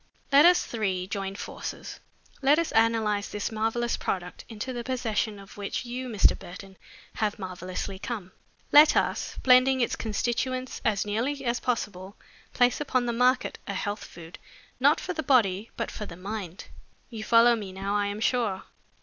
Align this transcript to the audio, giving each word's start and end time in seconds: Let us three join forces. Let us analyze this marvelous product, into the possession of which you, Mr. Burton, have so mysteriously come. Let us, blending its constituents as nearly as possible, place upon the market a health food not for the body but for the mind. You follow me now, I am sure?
Let 0.31 0.45
us 0.47 0.65
three 0.65 1.05
join 1.05 1.35
forces. 1.35 1.99
Let 2.41 2.57
us 2.57 2.71
analyze 2.71 3.29
this 3.29 3.51
marvelous 3.51 3.97
product, 3.97 4.45
into 4.49 4.73
the 4.73 4.83
possession 4.83 5.37
of 5.37 5.57
which 5.57 5.85
you, 5.85 6.09
Mr. 6.09 6.33
Burton, 6.35 6.75
have 7.17 7.35
so 7.37 7.43
mysteriously 7.45 7.99
come. 7.99 8.31
Let 8.71 8.97
us, 8.97 9.37
blending 9.43 9.79
its 9.79 9.95
constituents 9.95 10.81
as 10.83 11.05
nearly 11.05 11.45
as 11.45 11.59
possible, 11.59 12.15
place 12.51 12.81
upon 12.81 13.05
the 13.05 13.13
market 13.13 13.59
a 13.67 13.75
health 13.75 14.03
food 14.03 14.39
not 14.79 14.99
for 14.99 15.13
the 15.13 15.21
body 15.21 15.69
but 15.77 15.91
for 15.91 16.07
the 16.07 16.17
mind. 16.17 16.65
You 17.11 17.23
follow 17.23 17.55
me 17.55 17.71
now, 17.71 17.95
I 17.95 18.07
am 18.07 18.21
sure? 18.21 18.63